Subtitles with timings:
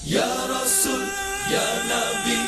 [0.00, 1.04] Ya Rasul,
[1.52, 2.38] Ya Nabi,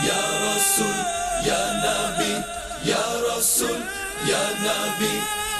[0.00, 0.96] Ya Rasul,
[1.44, 2.40] Ya Nabi,
[2.88, 3.76] Ya Rasul,
[4.24, 5.12] Ya Nabi,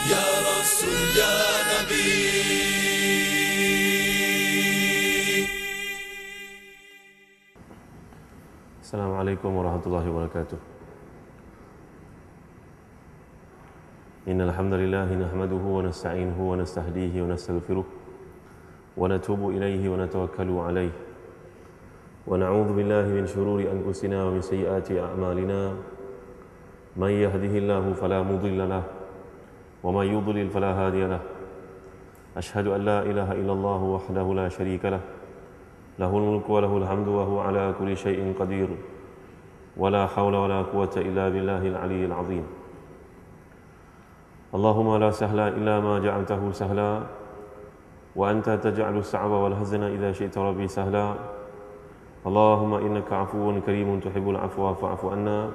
[0.08, 1.32] Ya Rasul, Ya
[1.68, 2.08] Nabi.
[8.80, 10.56] Assalamualaikum warahmatullahi wabarakatuh.
[14.24, 17.84] Innal hamdalillah nahmaduhu wa nasta'inuhu wa nastahdihi wa nastaghfiruh
[18.96, 19.52] wa natubu
[22.26, 25.74] ونعوذ بالله من شرور أنفسنا ومن سيئات أعمالنا.
[26.96, 28.82] من يهده الله فلا مضل له
[29.82, 31.20] ومن يضلل فلا هادي له.
[32.36, 35.00] أشهد أن لا إله إلا الله وحده لا شريك له.
[35.98, 38.68] له الملك وله الحمد وهو على كل شيء قدير.
[39.76, 42.44] ولا حول ولا قوة إلا بالله العلي العظيم.
[44.54, 47.02] اللهم لا سهل إلا ما جعلته سهلا.
[48.16, 51.41] وأنت تجعل الصعب والهزن إذا شئت ربي سهلا.
[52.26, 55.50] اللهم إنك عفو كريم تحب العفو فاعف عنا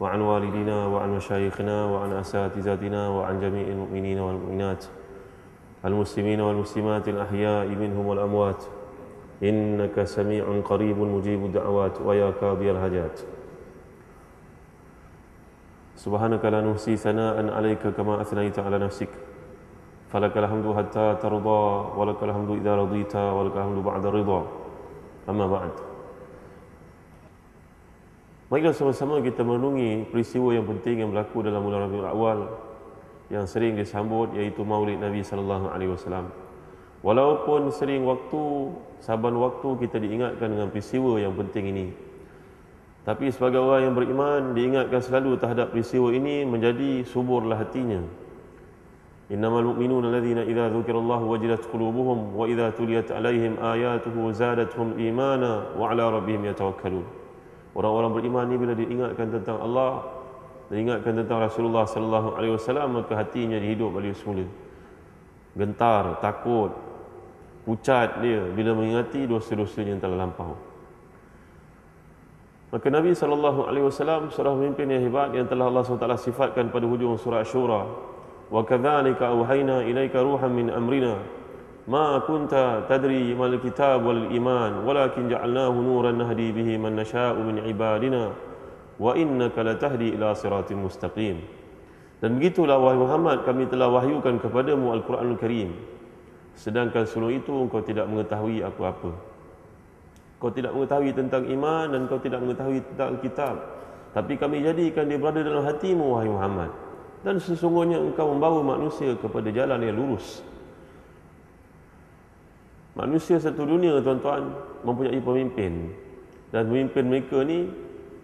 [0.00, 4.84] وعن والدينا وعن مشايخنا وعن أساتذتنا وعن جميع المؤمنين والمؤمنات
[5.84, 8.62] المسلمين والمسلمات الأحياء منهم والأموات.
[9.42, 13.20] إنك سميع قريب مجيب الدعوات ويا قاضي الحاجات
[15.98, 19.10] سبحانك لا نحصي ثناء عليك كما أثنيت على نفسك.
[20.14, 21.62] فلك الحمد حتى ترضى
[21.98, 24.61] ولك الحمد إذا رضيت ولك الحمد بعد الرضا.
[25.26, 25.74] Amma ba'd.
[28.50, 32.38] Marilah sama-sama kita merenungi peristiwa yang penting yang berlaku dalam bulan Rabiul Awal
[33.32, 36.28] yang sering disambut iaitu Maulid Nabi sallallahu alaihi wasallam.
[37.00, 38.42] Walaupun sering waktu
[39.00, 41.86] saban waktu kita diingatkan dengan peristiwa yang penting ini.
[43.02, 48.21] Tapi sebagai orang yang beriman diingatkan selalu terhadap peristiwa ini menjadi suburlah hatinya
[49.30, 56.18] Mu'minuna alladhina idza dzukirallahu wajilat qulubuhum wa idza tuliyat alaihim ayatuhu zadatuhum imana wa ala
[56.18, 57.06] rabbihim yatawakkalun.
[57.72, 60.04] Orang-orang beriman ini bila diingatkan tentang Allah,
[60.68, 64.44] diingatkan tentang Rasulullah sallallahu alaihi wasallam maka hatinya dihidup balik semula.
[65.56, 66.72] Gentar, takut,
[67.64, 70.52] pucat dia bila mengingati dosa-dosanya yang telah lampau.
[72.72, 76.88] Maka Nabi sallallahu alaihi wasallam seorang pemimpin yang hebat yang telah Allah SWT sifatkan pada
[76.88, 77.84] hujung surah Syura.
[78.52, 81.16] Ilaika ruhan min amrina
[81.88, 87.64] ma kunta tadri mal kitab wal iman walakin ja'alnahu nuran nahdi bihi man nasha'u min
[87.64, 88.30] ibadina
[89.00, 91.40] wa innaka latahdi ila siratin mustaqim.
[92.20, 95.74] Dan begitulah wahai Muhammad kami telah wahyukan kepadamu Al-Quranul Karim
[96.52, 99.10] Sedangkan sebelum itu kau tidak mengetahui apa-apa.
[100.36, 103.54] Kau tidak mengetahui tentang iman dan kau tidak mengetahui tentang kitab.
[104.12, 106.70] Tapi kami jadikan dia berada dalam hatimu, wahai Muhammad.
[107.22, 110.42] Dan sesungguhnya engkau membawa manusia kepada jalan yang lurus.
[112.98, 114.52] Manusia satu dunia, tuan-tuan,
[114.82, 115.94] mempunyai pemimpin.
[116.52, 117.70] Dan pemimpin mereka ni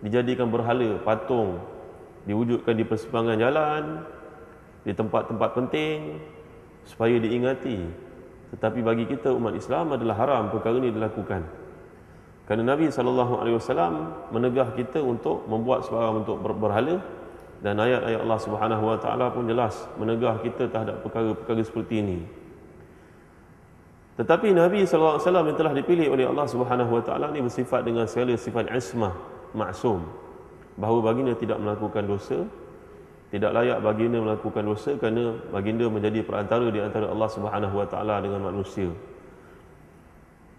[0.03, 1.63] dijadikan berhala, patung.
[2.27, 3.83] Diwujudkan di persimpangan jalan,
[4.85, 6.21] di tempat-tempat penting,
[6.85, 7.79] supaya diingati.
[8.53, 11.43] Tetapi bagi kita umat Islam adalah haram perkara ini dilakukan.
[12.49, 16.97] Kerana Nabi SAW menegah kita untuk membuat sebarang untuk berhala
[17.59, 22.19] dan ayat-ayat Allah Subhanahu Wa Taala pun jelas menegah kita terhadap perkara-perkara seperti ini.
[24.19, 28.35] Tetapi Nabi SAW yang telah dipilih oleh Allah Subhanahu Wa Taala ini bersifat dengan segala
[28.35, 29.15] sifat ismah,
[29.55, 30.07] maksum.
[30.79, 32.47] Bahawa baginda tidak melakukan dosa,
[33.35, 38.23] tidak layak baginda melakukan dosa kerana baginda menjadi perantara di antara Allah Subhanahu Wa Taala
[38.23, 38.91] dengan manusia.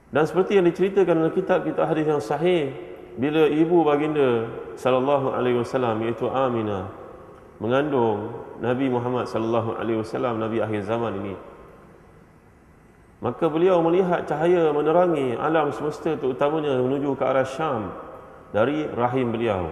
[0.09, 2.74] Dan seperti yang diceritakan dalam kitab kita hadis yang sahih
[3.19, 4.47] bila ibu baginda
[4.80, 6.88] sallallahu alaihi wasallam iaitu Aminah
[7.59, 8.31] mengandung
[8.63, 11.35] Nabi Muhammad sallallahu alaihi wasallam nabi akhir zaman ini
[13.19, 17.91] maka beliau melihat cahaya menerangi alam semesta terutamanya menuju ke arah Syam
[18.56, 19.68] dari rahim beliau.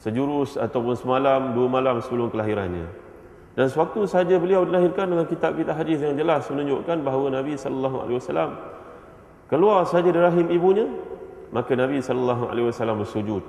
[0.00, 2.88] Sejurus ataupun semalam dua malam sebelum kelahirannya.
[3.52, 8.16] Dan sewaktu saja beliau dilahirkan dengan kitab-kitab hadis yang jelas menunjukkan bahawa Nabi sallallahu alaihi
[8.16, 8.50] wasallam
[9.52, 10.88] keluar saja dari rahim ibunya
[11.52, 13.44] maka Nabi sallallahu alaihi wasallam bersujud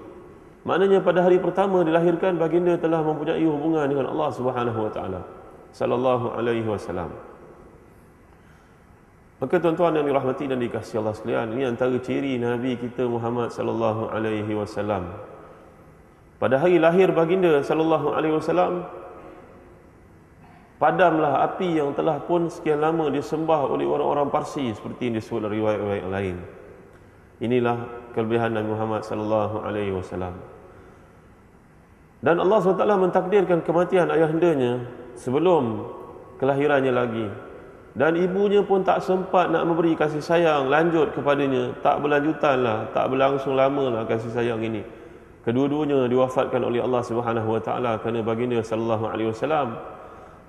[0.68, 5.22] maknanya pada hari pertama dilahirkan baginda telah mempunyai hubungan dengan Allah Subhanahu wa taala
[5.72, 7.12] sallallahu alaihi wasallam
[9.44, 14.08] Maka tuan-tuan yang dirahmati dan dikasihi Allah sekalian, ini antara ciri Nabi kita Muhammad sallallahu
[14.08, 15.12] alaihi wasallam.
[16.40, 18.88] Pada hari lahir baginda sallallahu alaihi wasallam
[20.80, 25.56] padamlah api yang telah pun sekian lama disembah oleh orang-orang Parsi seperti yang disebut dalam
[25.60, 26.36] riwayat-riwayat lain.
[27.44, 30.32] Inilah kelebihan Nabi Muhammad sallallahu alaihi wasallam.
[32.24, 34.88] Dan Allah SWT mentakdirkan kematian ayahandanya
[35.20, 35.84] sebelum
[36.40, 37.28] kelahirannya lagi.
[37.94, 41.76] Dan ibunya pun tak sempat nak memberi kasih sayang lanjut kepadanya.
[41.84, 44.82] Tak berlanjutan lah, tak berlangsung lama lah kasih sayang ini.
[45.44, 49.76] Kedua-duanya diwafatkan oleh Allah Subhanahu Wa Taala kerana baginda sallallahu alaihi wasallam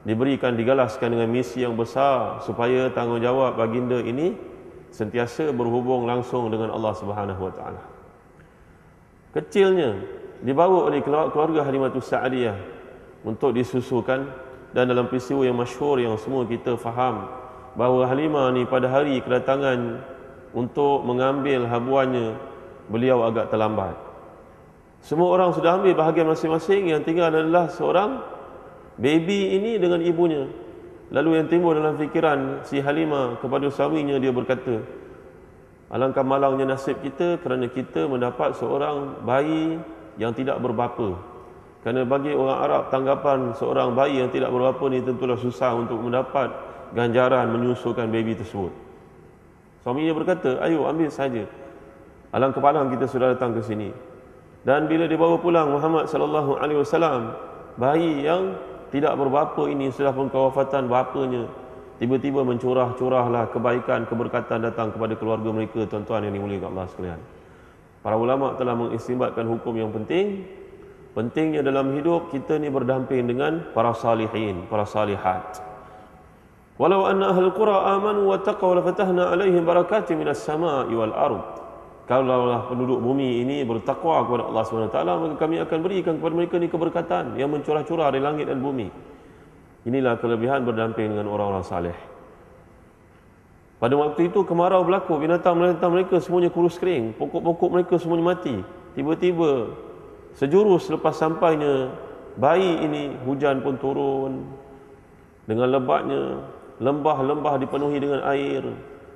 [0.06, 4.53] diberikan digalaskan dengan misi yang besar supaya tanggungjawab baginda ini
[4.94, 7.82] sentiasa berhubung langsung dengan Allah Subhanahu Wa Taala.
[9.34, 9.98] Kecilnya
[10.46, 12.54] dibawa oleh keluarga Halimatus Sa'diyah
[13.26, 14.30] untuk disusukan
[14.70, 17.26] dan dalam peristiwa yang masyhur yang semua kita faham
[17.74, 19.98] bahawa Halimah ni pada hari kedatangan
[20.54, 22.38] untuk mengambil habuannya
[22.86, 23.98] beliau agak terlambat.
[25.02, 28.22] Semua orang sudah ambil bahagian masing-masing yang tinggal adalah seorang
[28.96, 30.46] baby ini dengan ibunya.
[31.12, 34.80] Lalu yang timbul dalam fikiran si Halimah kepada suaminya dia berkata,
[35.92, 39.78] Alangkah malangnya nasib kita kerana kita mendapat seorang bayi
[40.16, 41.14] yang tidak berbapa.
[41.84, 46.48] Kerana bagi orang Arab tanggapan seorang bayi yang tidak berapa ni tentulah susah untuk mendapat
[46.96, 48.72] ganjaran menyusukan baby tersebut.
[49.84, 51.44] Suaminya berkata, ayo ambil saja.
[52.32, 53.92] Alang kepala kita sudah datang ke sini.
[54.64, 57.36] Dan bila dibawa pulang Muhammad sallallahu alaihi wasallam,
[57.76, 58.56] bayi yang
[58.94, 61.50] tidak berbapa ini sudah pun kewafatan bapanya.
[61.98, 67.20] Tiba-tiba mencurah-curahlah kebaikan, keberkatan datang kepada keluarga mereka, tuan-tuan yang dimuliakan Allah sekalian.
[68.02, 70.46] Para ulama telah mengistimbatkan hukum yang penting
[71.14, 75.62] Pentingnya dalam hidup kita ni berdamping dengan para salihin, para salihat.
[76.74, 81.63] Walau anna ahli qura amanu wa taqaw la fatahna alaihim barakatin minas sama'i wal ard.
[82.04, 86.68] Kalaulah penduduk bumi ini bertakwa kepada Allah taala maka kami akan berikan kepada mereka ni
[86.68, 88.92] keberkatan yang mencurah-curah dari langit dan bumi.
[89.88, 91.96] Inilah kelebihan berdamping dengan orang-orang saleh.
[93.80, 98.56] Pada waktu itu kemarau berlaku, binatang-binatang mereka semuanya kurus kering, pokok-pokok mereka semuanya mati.
[98.96, 99.76] Tiba-tiba
[100.34, 101.94] Sejurus selepas sampainya
[102.34, 104.42] bayi ini hujan pun turun
[105.46, 106.42] dengan lebatnya
[106.82, 108.66] lembah-lembah dipenuhi dengan air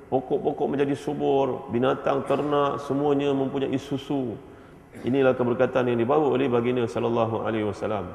[0.09, 4.35] pokok-pokok menjadi subur binatang ternak semuanya mempunyai susu.
[5.05, 8.09] Inilah keberkatan yang dibawa oleh baginda sallallahu alaihi wasallam.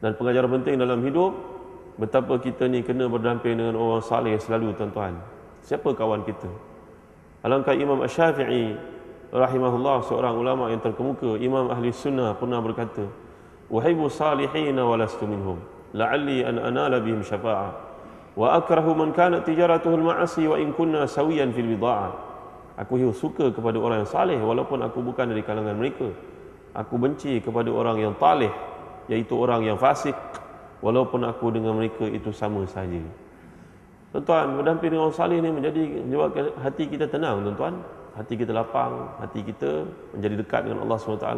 [0.00, 1.36] Dan pengajaran penting dalam hidup
[2.00, 5.20] betapa kita ni kena berdamping dengan orang saleh selalu tuan-tuan.
[5.60, 6.48] Siapa kawan kita?
[7.44, 8.76] Alangkah imam asy-syafi'i
[9.30, 13.06] rahimahullah seorang ulama yang terkemuka imam ahli sunnah pernah berkata
[13.70, 15.62] uhibbu salihin wa lastu minhum
[15.94, 17.89] la'alli an anala bihim syafa'ah
[18.38, 22.30] wa akrahu man kanat tijaratuhu al-ma'asi wa in kunna sawiyan fil bida'ah
[22.80, 26.08] aku suka kepada orang yang saleh walaupun aku bukan dari kalangan mereka.
[26.72, 28.48] Aku benci kepada orang yang taleh
[29.10, 30.16] iaitu orang yang fasik
[30.80, 33.02] walaupun aku dengan mereka itu sama saja.
[34.10, 37.76] Tuan-tuan berdamping dengan orang saleh ini menjadi menyebabkan hati kita tenang tuan-tuan.
[38.10, 41.28] Hati kita lapang, hati kita menjadi dekat dengan Allah SWT.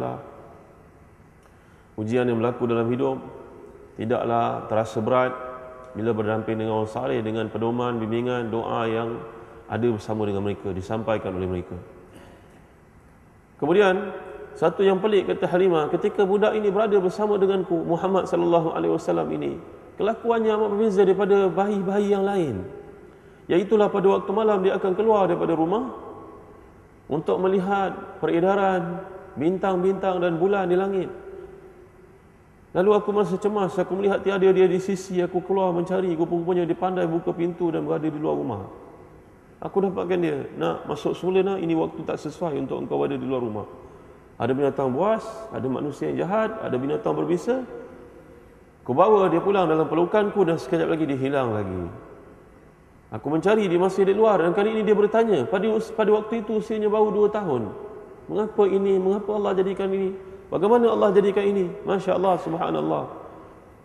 [2.01, 3.21] Ujian yang berlaku dalam hidup
[3.93, 5.33] tidaklah terasa berat
[5.93, 9.21] bila berdamping dengan orang saleh dengan pedoman, bimbingan, doa yang
[9.69, 11.77] ada bersama dengan mereka, disampaikan oleh mereka.
[13.61, 14.11] Kemudian,
[14.53, 19.29] satu yang pelik kata Halimah, ketika budak ini berada bersama denganku, Muhammad sallallahu alaihi wasallam
[19.33, 19.57] ini,
[19.97, 22.65] kelakuannya amat berbeza daripada bayi-bayi yang lain.
[23.49, 25.93] Iaitulah pada waktu malam dia akan keluar daripada rumah
[27.11, 29.03] untuk melihat peredaran
[29.35, 31.09] bintang-bintang dan bulan di langit.
[32.73, 36.73] Lalu aku merasa cemas, aku melihat tiada dia di sisi, aku keluar mencari, rupa-rupanya dia
[36.73, 38.65] pandai buka pintu dan berada di luar rumah.
[39.61, 43.29] Aku dapatkan dia, nak masuk semula nak, ini waktu tak sesuai untuk engkau berada di
[43.29, 43.69] luar rumah.
[44.41, 45.21] Ada binatang buas,
[45.53, 47.61] ada manusia yang jahat, ada binatang berbisa.
[48.81, 51.87] Aku bawa dia pulang dalam pelukanku dan sekejap lagi dia hilang lagi.
[53.13, 56.57] Aku mencari dia masih di luar dan kali ini dia bertanya pada pada waktu itu
[56.57, 57.69] usianya baru dua tahun.
[58.25, 58.97] Mengapa ini?
[58.97, 60.32] Mengapa Allah jadikan ini?
[60.53, 61.65] Bagaimana Allah jadikan ini?
[61.81, 63.09] Masya Allah, subhanallah.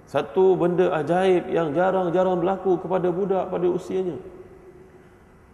[0.05, 4.21] Satu benda ajaib yang jarang-jarang berlaku kepada budak pada usianya.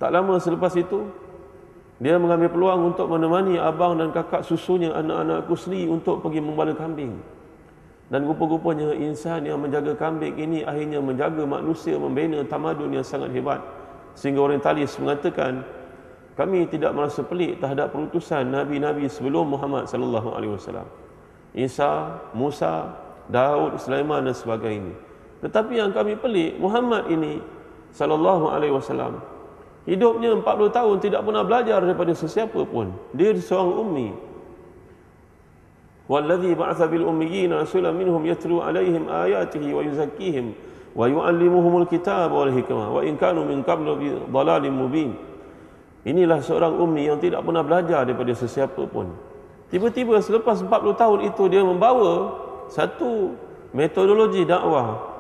[0.03, 1.07] Tak lama selepas itu,
[2.03, 7.15] dia mengambil peluang untuk menemani abang dan kakak susunya anak-anakku sendiri untuk pergi membala kambing.
[8.11, 13.63] Dan rupa-rupanya insan yang menjaga kambing ini akhirnya menjaga manusia membina tamadun yang sangat hebat.
[14.19, 15.63] Sehingga orientalis mengatakan
[16.35, 21.04] kami tidak merasa pelik terhadap perutusan nabi-nabi sebelum Muhammad sallallahu alaihi wasallam.
[21.55, 22.93] Isa, Musa,
[23.31, 24.93] Daud, Sulaiman dan sebagainya.
[25.41, 27.39] Tetapi yang kami pelik, Muhammad ini
[27.95, 29.23] sallallahu alaihi wasallam
[29.89, 32.93] hidupnya 40 tahun tidak pernah belajar daripada sesiapa pun.
[33.15, 34.09] Dia seorang ummi.
[36.05, 40.53] Wallazi ba'atha bil ummiyin rasulan minhum yatlu alaihim ayatihi wa yuzakkihim
[40.93, 43.97] wa yu'allimuhumul kitab wal hikmah wa in kanu min qablu
[44.29, 45.17] dhalalin mubin.
[46.05, 49.17] Inilah seorang ummi yang tidak pernah belajar daripada sesiapa pun.
[49.73, 52.37] Tiba-tiba selepas 40 tahun itu dia membawa
[52.69, 53.35] satu
[53.75, 55.15] metodologi dakwah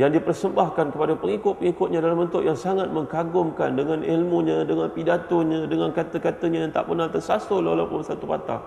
[0.00, 6.64] yang dipersembahkan kepada pengikut-pengikutnya dalam bentuk yang sangat mengkagumkan dengan ilmunya, dengan pidatonya, dengan kata-katanya
[6.64, 8.62] yang tak pernah tersasul walaupun satu patah.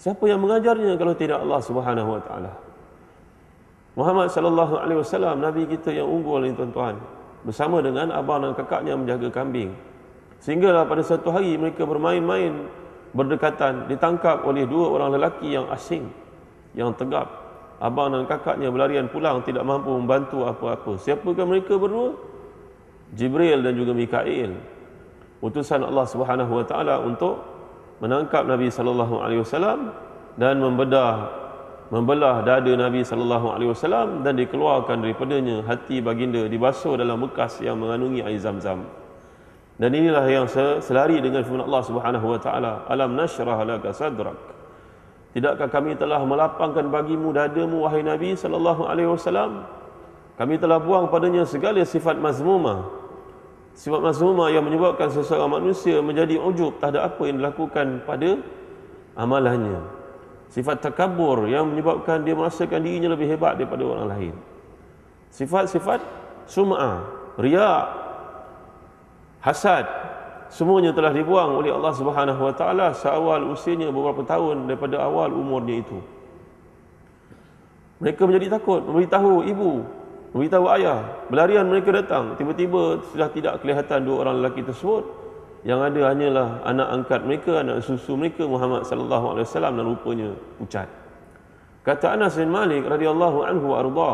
[0.00, 2.52] Siapa yang mengajarnya kalau tidak Allah Subhanahu wa taala?
[3.94, 6.98] Muhammad sallallahu alaihi wasallam nabi kita yang unggul ini tuan-tuan
[7.46, 9.70] bersama dengan abang dan kakaknya menjaga kambing.
[10.42, 12.64] Sehinggalah pada satu hari mereka bermain-main
[13.14, 16.10] berdekatan ditangkap oleh dua orang lelaki yang asing
[16.74, 17.30] yang tegap
[17.78, 20.98] abang dan kakaknya berlarian pulang tidak mampu membantu apa-apa.
[20.98, 22.14] Siapakah mereka berdua?
[23.14, 24.58] Jibril dan juga Mikail.
[25.38, 27.38] Utusan Allah Subhanahu wa taala untuk
[28.02, 29.94] menangkap Nabi sallallahu alaihi wasallam
[30.34, 31.30] dan membedah
[31.92, 37.78] membelah dada Nabi sallallahu alaihi wasallam dan dikeluarkan daripadanya hati baginda dibasuh dalam bekas yang
[37.78, 39.03] mengandungi air Zam-Zam.
[39.74, 40.46] Dan inilah yang
[40.78, 44.38] selari dengan firman Allah Subhanahu wa taala, "Alam nashrah laka sadrak."
[45.34, 49.66] Tidakkah kami telah melapangkan bagimu dadamu wahai Nabi sallallahu alaihi wasallam?
[50.38, 52.86] Kami telah buang padanya segala sifat mazmumah.
[53.74, 58.38] Sifat mazmumah yang menyebabkan seseorang manusia menjadi ujub tak ada apa yang dilakukan pada
[59.18, 59.82] amalannya.
[60.54, 64.34] Sifat takabur yang menyebabkan dia merasakan dirinya lebih hebat daripada orang lain.
[65.34, 65.98] Sifat-sifat
[66.46, 67.02] sum'ah,
[67.42, 68.03] riak,
[69.44, 69.84] hasad,
[70.48, 75.84] semuanya telah dibuang oleh Allah Subhanahu wa taala seawal usianya beberapa tahun daripada awal umurnya
[75.84, 76.00] itu.
[78.00, 79.84] Mereka menjadi takut, memberitahu ibu,
[80.32, 81.04] memberitahu ayah.
[81.28, 85.04] Berlarian mereka datang, tiba-tiba sudah tidak kelihatan dua orang lelaki tersebut.
[85.64, 90.30] Yang ada hanyalah anak angkat mereka, anak susu mereka Muhammad sallallahu alaihi wasallam dan rupanya
[90.60, 90.88] pucat.
[91.84, 94.12] Kata Anas bin Malik radhiyallahu anhu arda,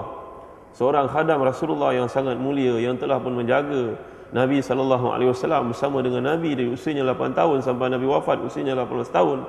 [0.74, 3.98] seorang khadam Rasulullah yang sangat mulia yang telah pun menjaga
[4.30, 8.78] Nabi sallallahu alaihi wasallam bersama dengan Nabi dari usianya 8 tahun sampai Nabi wafat usianya
[8.78, 9.42] 18 tahun.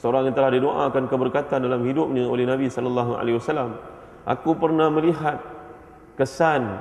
[0.00, 3.76] Seorang yang telah didoakan keberkatan dalam hidupnya oleh Nabi sallallahu alaihi wasallam.
[4.24, 5.44] Aku pernah melihat
[6.16, 6.80] kesan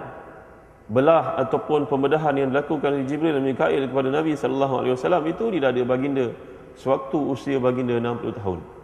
[0.88, 5.46] belah ataupun pembedahan yang dilakukan oleh Jibril dan Mikail kepada Nabi sallallahu alaihi wasallam itu
[5.52, 6.32] di dada baginda
[6.80, 8.79] sewaktu usia baginda 60 tahun.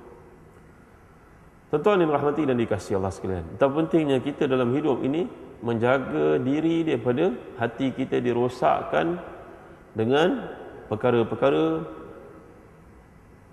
[1.75, 3.43] Tuan-tuan yang rahmati dan dikasihi Allah sekalian.
[3.51, 5.27] Betapa pentingnya kita dalam hidup ini
[5.59, 9.19] menjaga diri daripada hati kita dirosakkan
[9.91, 10.55] dengan
[10.87, 11.83] perkara-perkara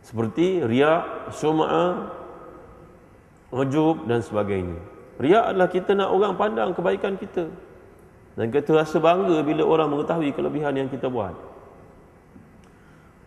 [0.07, 2.15] seperti riak, sum'ah,
[3.51, 4.79] ujub dan sebagainya.
[5.19, 7.51] Riak adalah kita nak orang pandang kebaikan kita.
[8.39, 11.35] Dan kita rasa bangga bila orang mengetahui kelebihan yang kita buat.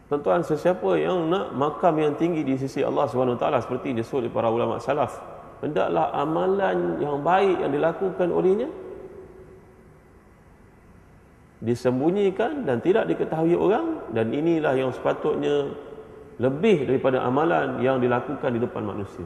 [0.06, 4.54] Tuan-tuan, sesiapa yang nak makam yang tinggi di sisi Allah SWT seperti disebut oleh para
[4.54, 5.18] ulama salaf,
[5.66, 8.70] hendaklah amalan yang baik yang dilakukan olehnya
[11.66, 15.74] disembunyikan dan tidak diketahui orang dan inilah yang sepatutnya
[16.38, 19.26] lebih daripada amalan yang dilakukan di depan manusia.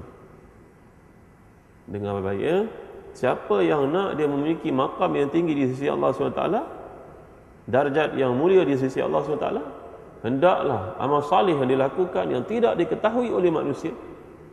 [1.89, 2.57] Dengan baik ya
[3.17, 6.43] siapa yang nak dia memiliki makam yang tinggi di sisi Allah SWT
[7.65, 9.49] darjat yang mulia di sisi Allah SWT
[10.21, 13.95] hendaklah amal salih yang dilakukan yang tidak diketahui oleh manusia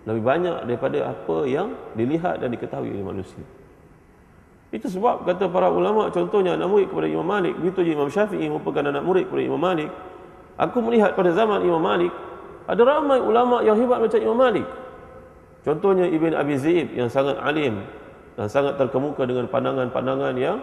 [0.06, 3.42] lebih banyak daripada apa yang dilihat dan diketahui oleh manusia.
[4.70, 8.86] Itu sebab kata para ulama contohnya anak murid kepada Imam Malik, begitu Imam Syafi'i merupakan
[8.86, 9.90] anak murid kepada Imam Malik.
[10.56, 12.14] Aku melihat pada zaman Imam Malik
[12.66, 14.66] ada ramai ulama yang hebat macam Imam Malik.
[15.66, 17.82] Contohnya Ibn Abi Zaid yang sangat alim
[18.38, 20.62] dan sangat terkemuka dengan pandangan-pandangan yang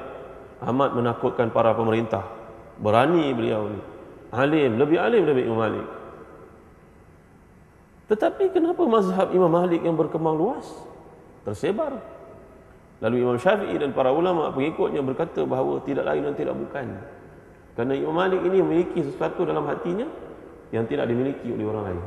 [0.64, 2.24] amat menakutkan para pemerintah.
[2.80, 3.93] Berani beliau ni.
[4.34, 5.88] Alim, lebih alim daripada Imam Malik.
[8.10, 10.66] Tetapi kenapa mazhab Imam Malik yang berkembang luas?
[11.46, 12.02] Tersebar.
[12.98, 16.98] Lalu Imam Syafi'i dan para ulama pengikutnya berkata bahawa tidak lain dan tidak bukan.
[17.78, 20.10] Kerana Imam Malik ini memiliki sesuatu dalam hatinya
[20.74, 22.02] yang tidak dimiliki oleh orang lain.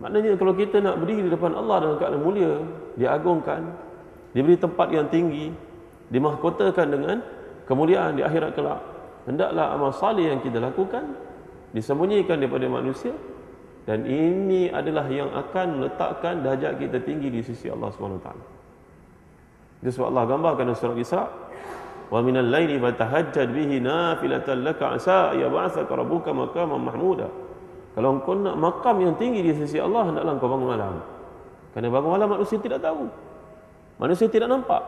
[0.00, 2.58] Maknanya kalau kita nak berdiri di depan Allah dalam keadaan mulia,
[2.96, 3.60] diagungkan,
[4.34, 5.52] diberi tempat yang tinggi,
[6.10, 7.16] dimahkotakan dengan
[7.70, 8.91] kemuliaan di akhirat kelak,
[9.28, 11.14] hendaklah amal salih yang kita lakukan
[11.72, 13.14] disembunyikan daripada manusia
[13.82, 18.28] dan ini adalah yang akan meletakkan darjat kita tinggi di sisi Allah SWT.
[19.82, 21.24] Itu sebab Allah gambarkan dalam surah Isra.
[22.12, 27.26] Wa minal laili fatahajjad bihi nafilatan laka asa ya ba'athaka rabbuka maqaman mahmuda.
[27.98, 30.94] Kalau engkau nak makam yang tinggi di sisi Allah, hendaklah engkau bangun malam.
[31.74, 33.10] Kerana bangun malam manusia tidak tahu.
[33.98, 34.80] Manusia tidak nampak.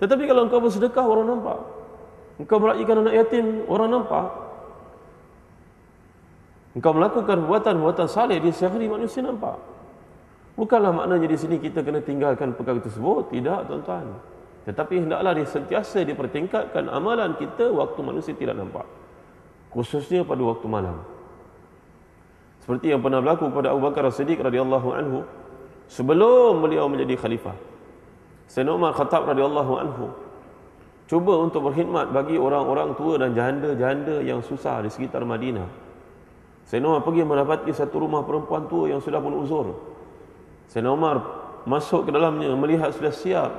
[0.00, 1.58] Tetapi kalau engkau bersedekah, orang nampak.
[2.34, 4.26] Engkau meraihkan anak yatim, orang nampak.
[6.74, 9.54] Engkau melakukan perbuatan-perbuatan saleh di sehari manusia nampak.
[10.58, 13.30] Bukanlah maknanya di sini kita kena tinggalkan perkara tersebut.
[13.30, 14.06] Tidak, tuan-tuan.
[14.66, 18.86] Tetapi hendaklah dia sentiasa dipertingkatkan amalan kita waktu manusia tidak nampak.
[19.70, 21.02] Khususnya pada waktu malam.
[22.62, 25.18] Seperti yang pernah berlaku kepada Abu Bakar As-Siddiq radhiyallahu anhu
[25.86, 27.54] sebelum beliau menjadi khalifah.
[28.48, 30.04] Sayyidina Umar Khattab radhiyallahu anhu
[31.04, 35.68] cuba untuk berkhidmat bagi orang-orang tua dan janda-janda yang susah di sekitar Madinah.
[36.64, 39.66] Sayyidina Umar pergi mendapati satu rumah perempuan tua yang sudah pun uzur.
[40.72, 41.16] Sayyidina Umar
[41.68, 43.50] masuk ke dalamnya melihat sudah siap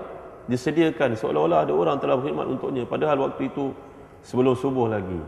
[0.46, 3.74] disediakan seolah-olah ada orang telah berkhidmat untuknya padahal waktu itu
[4.26, 5.22] sebelum subuh lagi.